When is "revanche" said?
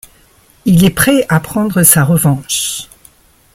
2.03-2.87